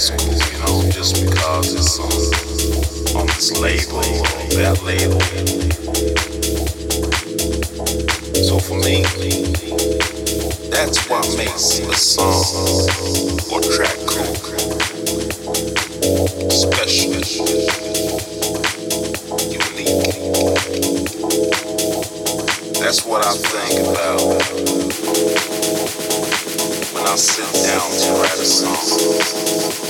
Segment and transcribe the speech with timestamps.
[0.00, 5.20] school, you know, just because it's on, on this label or that label.
[8.32, 9.04] So for me,
[10.70, 12.88] that's what makes a song
[13.52, 14.34] or track cool,
[16.50, 17.20] special.
[22.80, 24.20] That's what I think about
[26.94, 29.89] when I sit down to write a song.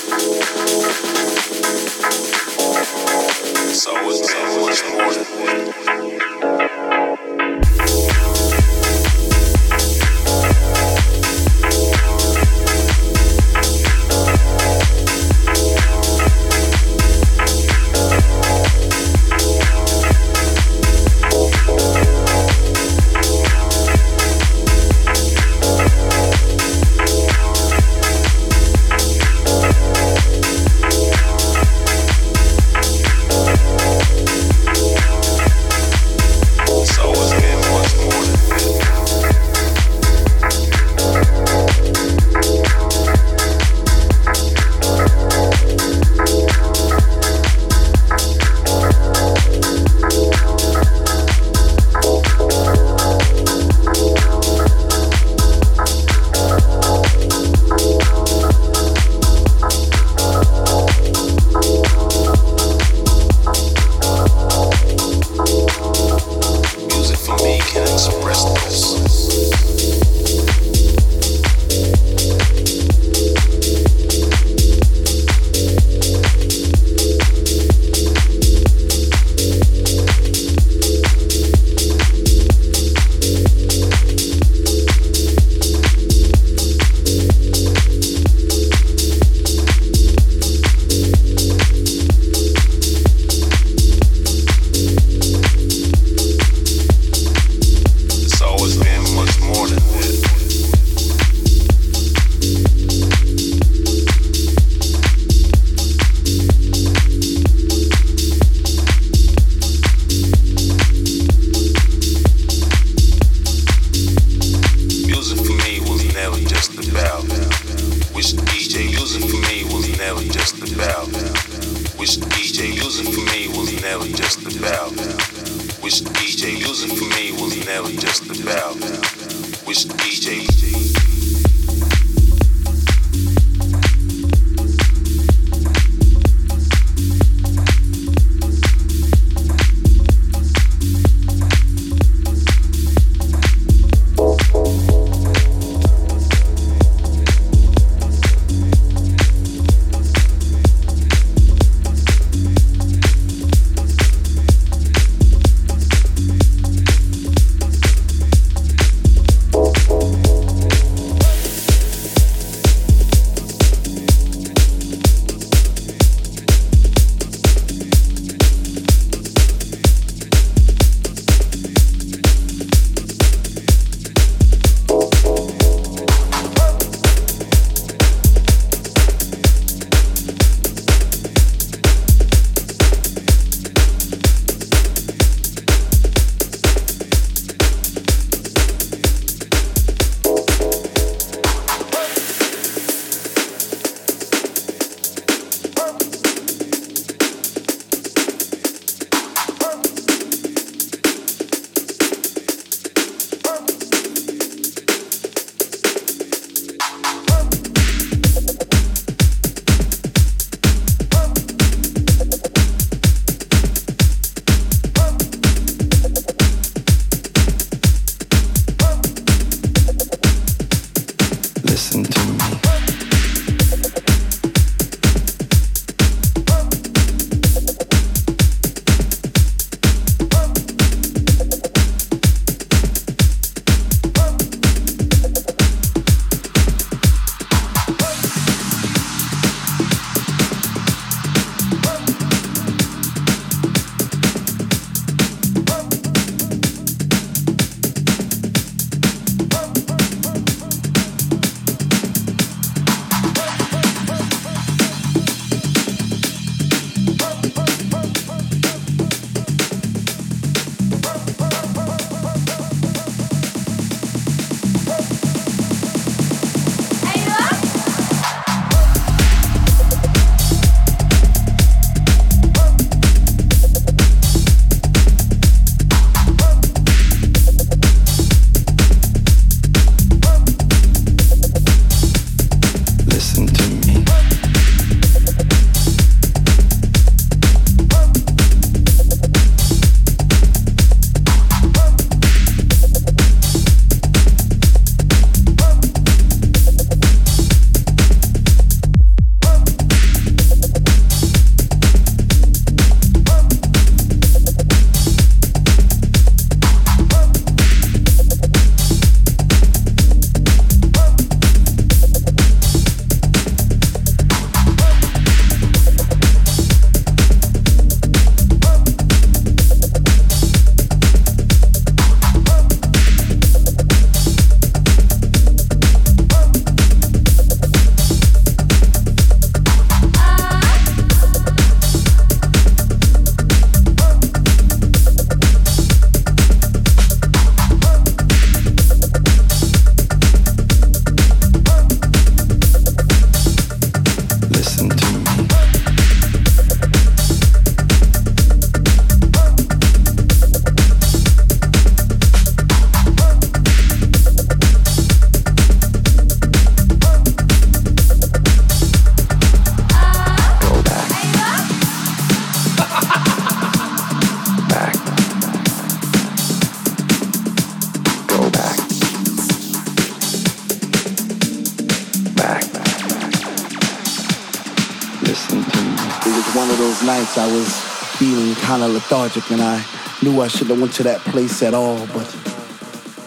[378.81, 379.85] kind of lethargic and I
[380.23, 382.25] knew I shouldn't have went to that place at all, but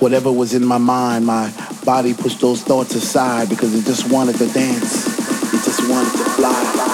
[0.01, 1.53] whatever was in my mind, my
[1.85, 5.07] body pushed those thoughts aside because it just wanted to dance.
[5.55, 6.94] It just wanted to fly.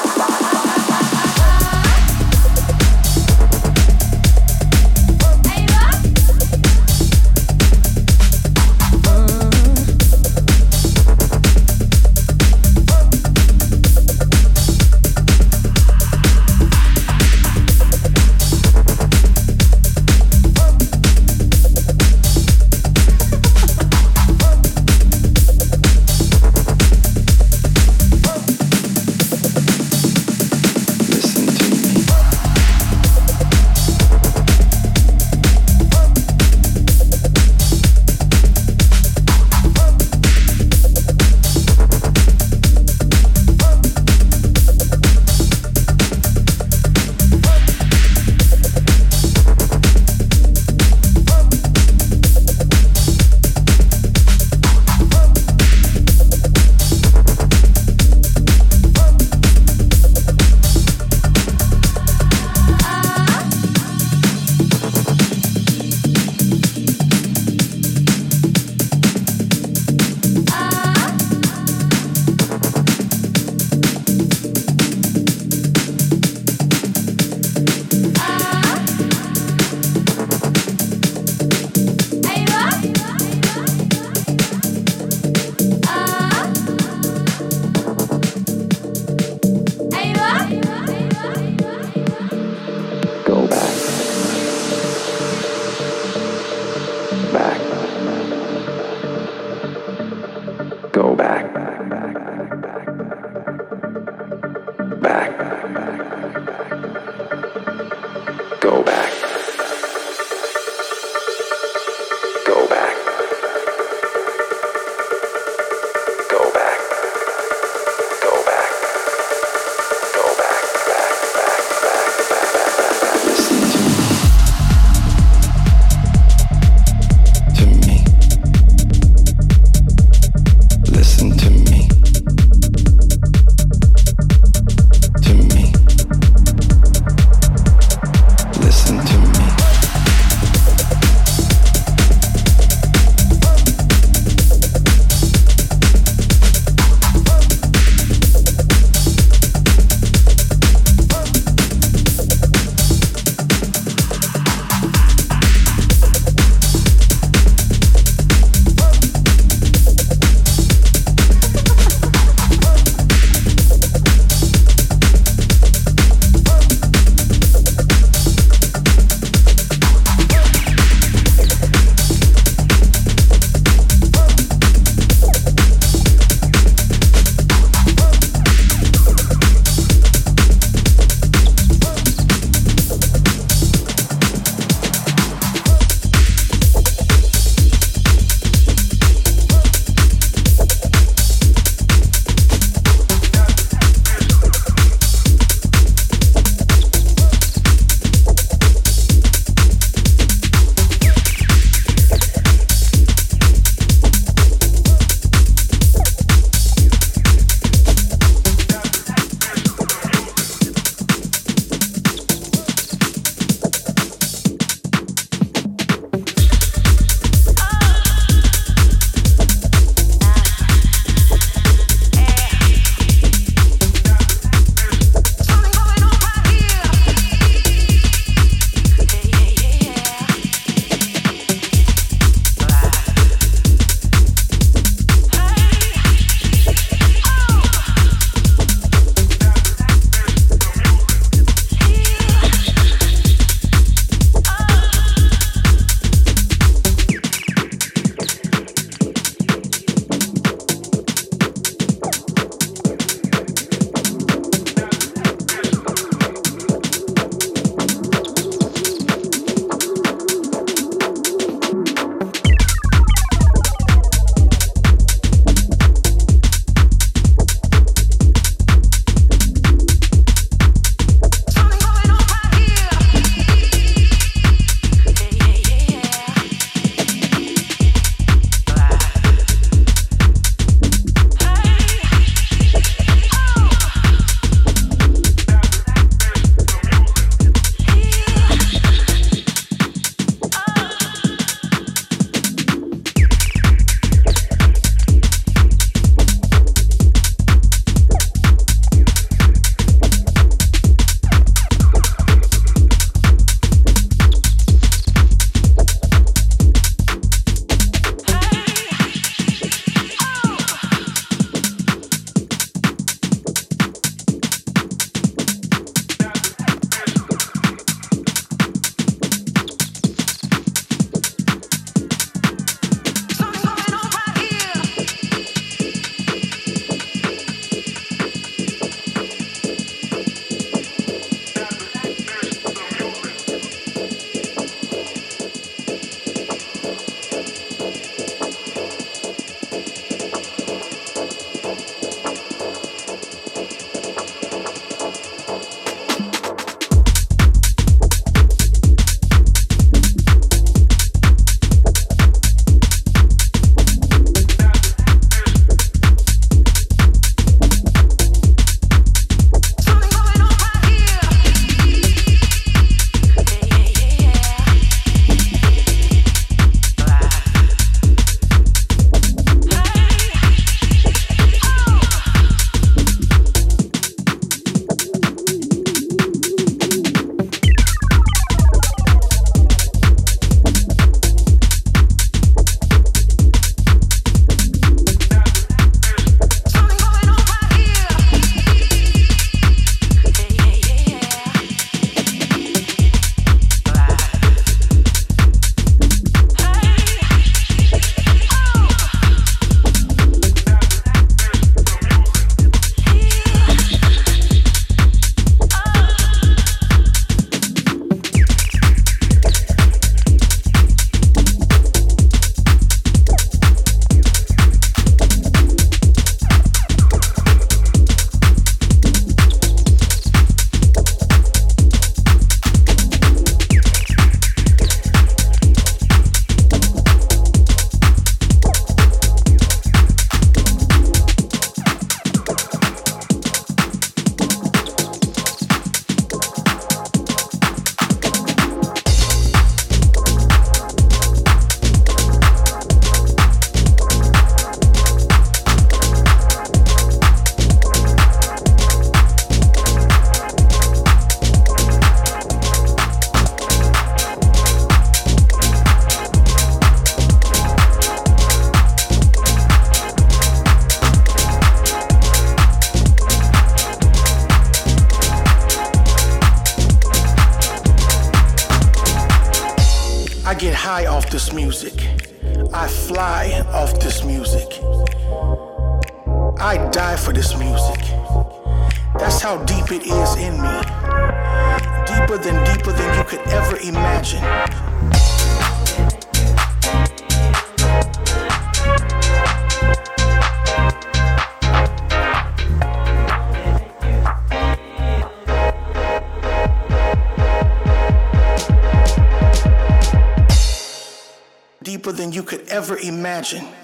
[503.41, 503.80] imagine.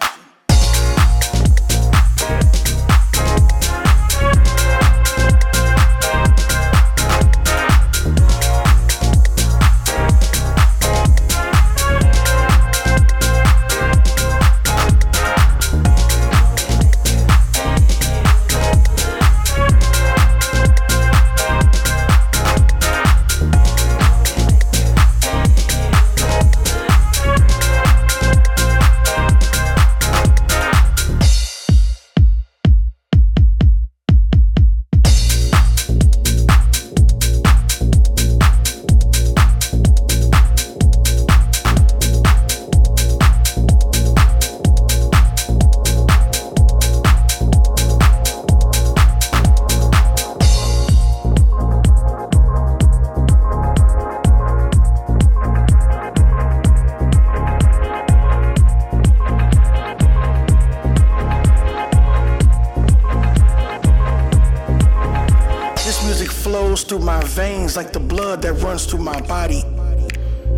[66.76, 69.62] Ever veins like the blood that runs through my body.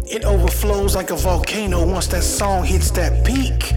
[0.04, 3.72] It overflows like a volcano once that song hits that peak.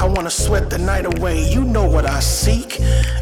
[0.00, 1.48] I wanna sweat the night away.
[1.48, 2.80] You know what I seek.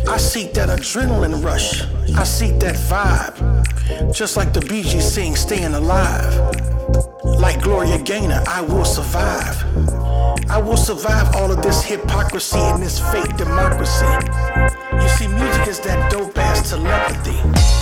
[0.08, 1.82] I seek that adrenaline rush.
[2.16, 4.14] I seek that vibe.
[4.14, 6.34] Just like the Bee Gees sing, staying alive.
[7.24, 9.62] Like Gloria Gaynor, I will survive.
[10.48, 14.06] I will survive all of this hypocrisy and this fake democracy.
[15.02, 17.73] You see, music is that dope ass telepathy.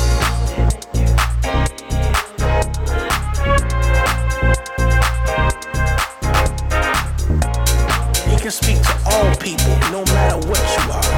[8.43, 11.13] People, no matter what you are.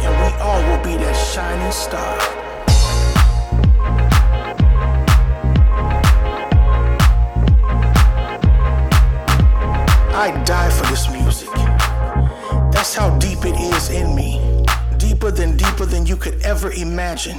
[0.00, 2.16] And we all will be that shining star.
[10.16, 11.50] I die for this music.
[12.72, 14.64] That's how deep it is in me.
[14.96, 17.38] Deeper than deeper than you could ever imagine.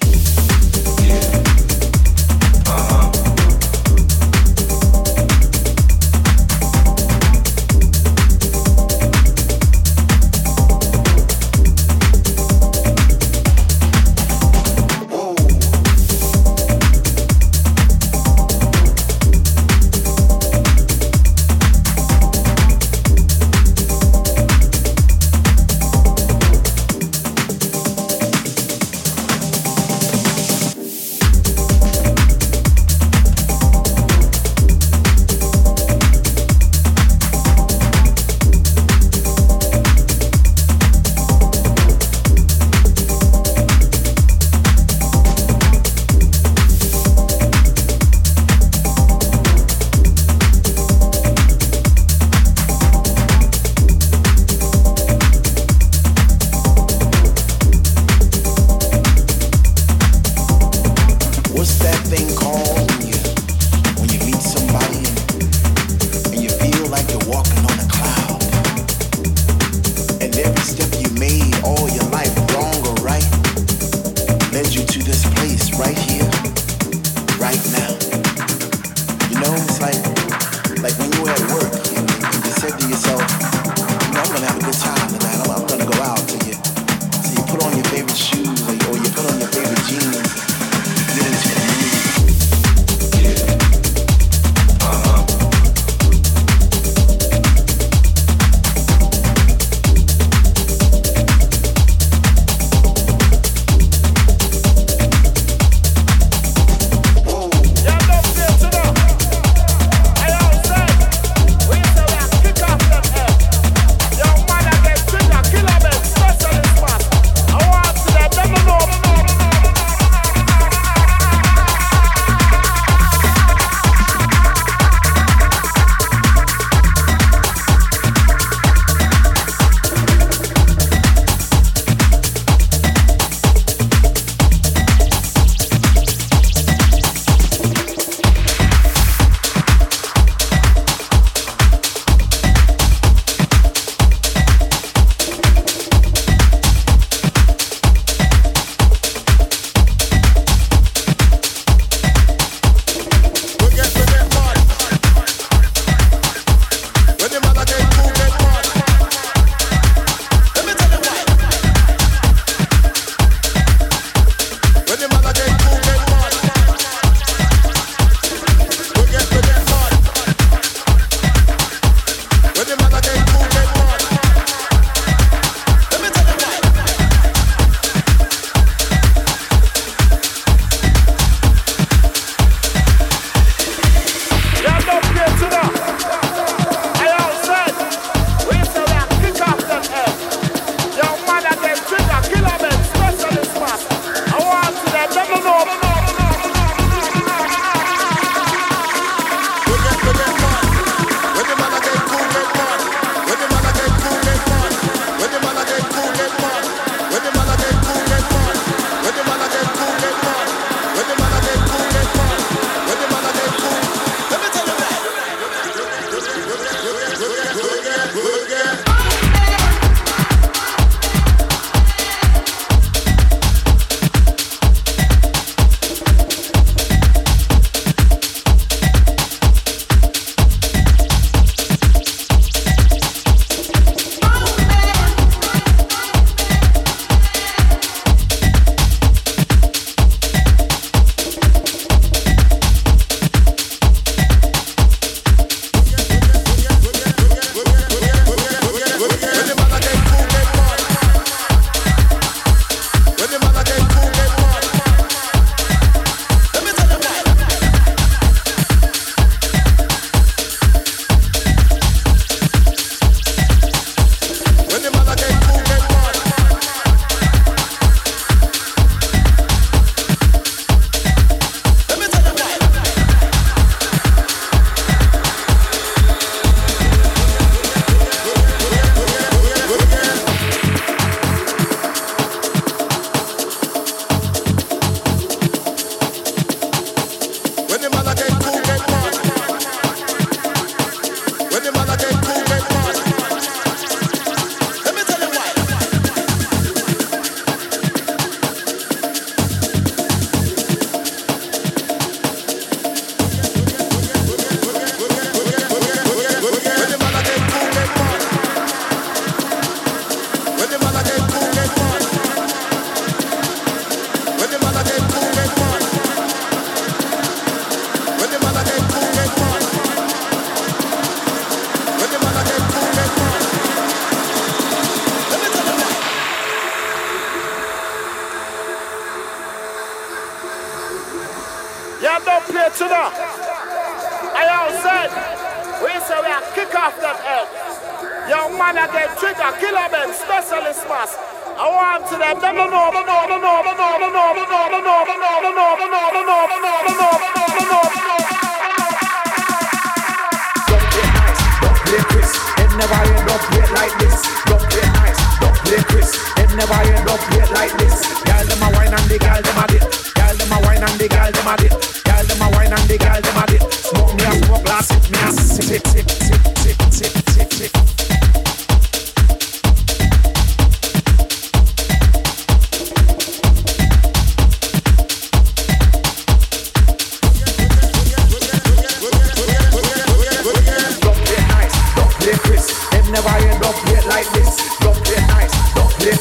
[383.85, 384.57] play like this.
[384.79, 386.15] Don't play nice, don't play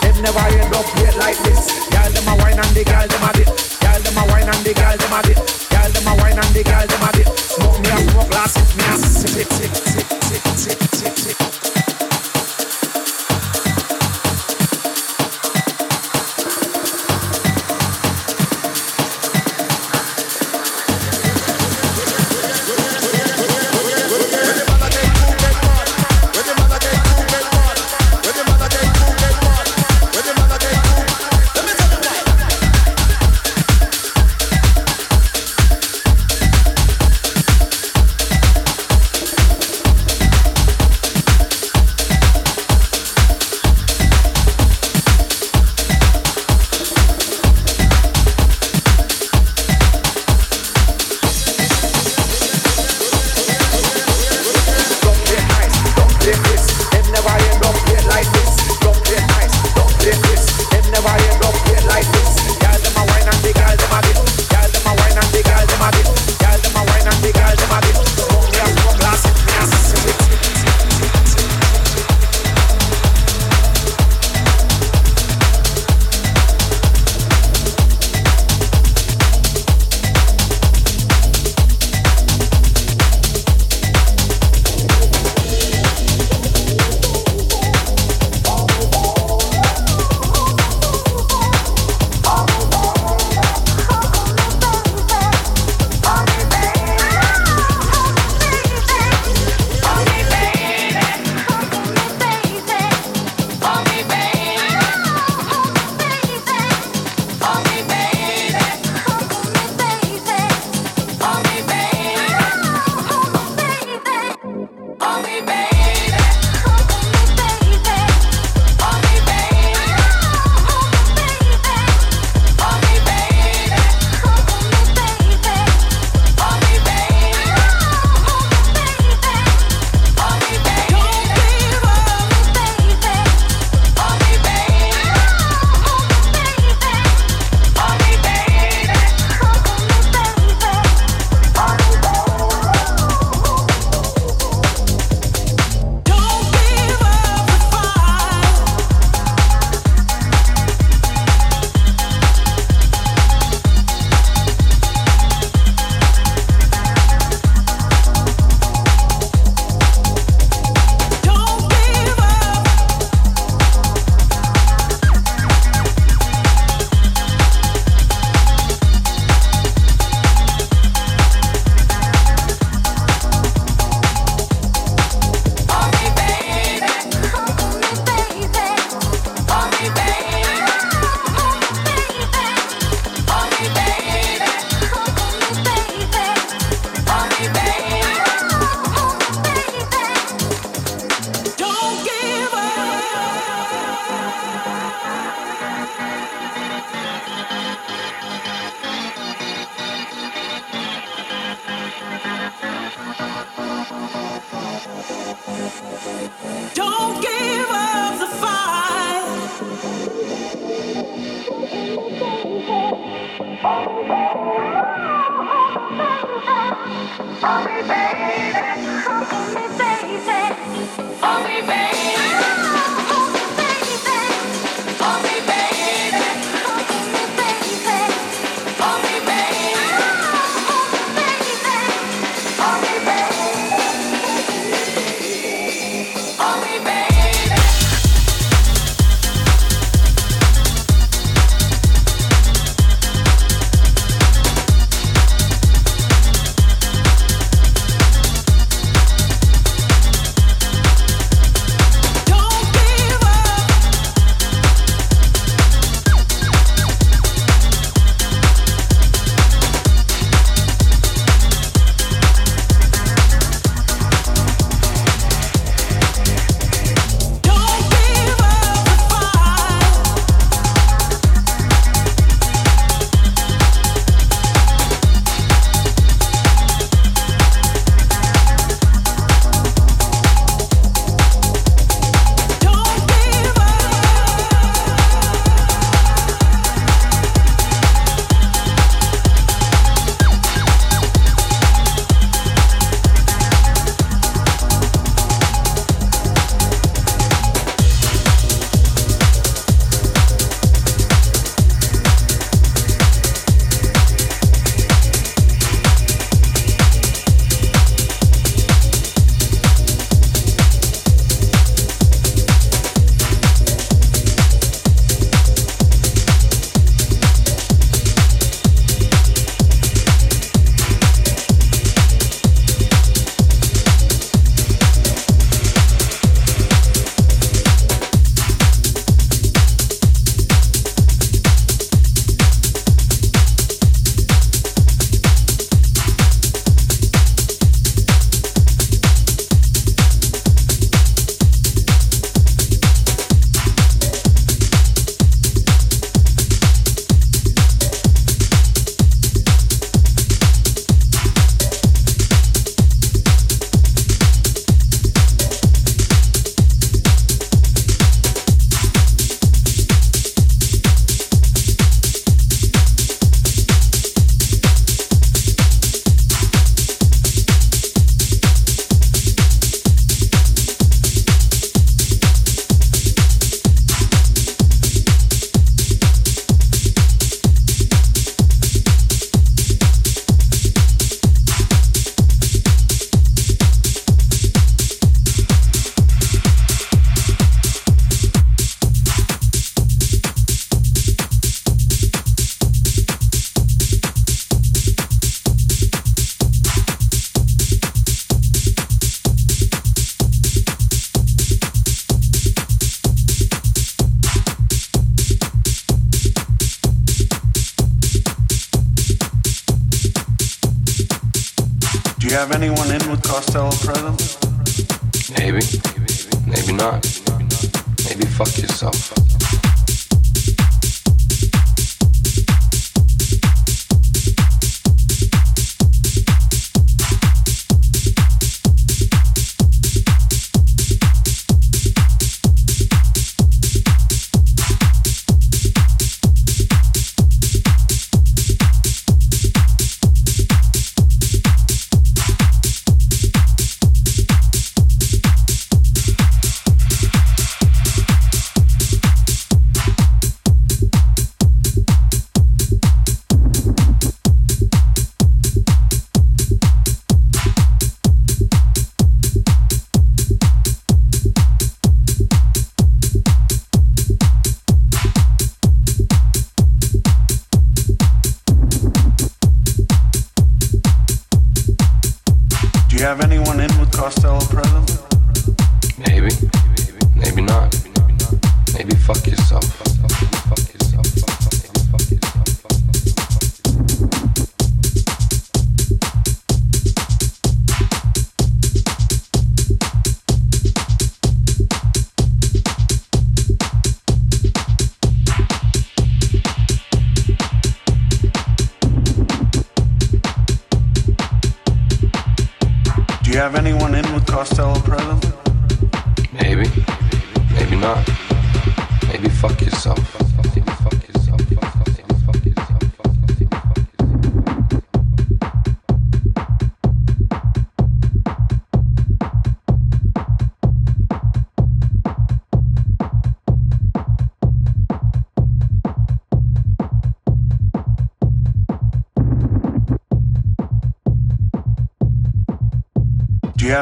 [0.00, 0.46] Them never
[1.18, 1.88] like this.
[1.90, 3.48] Girl them a wine and the girl them a dip.
[3.80, 5.71] Girl them a wine and the girl them a dip.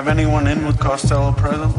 [0.01, 1.70] Have anyone in with Costello presently?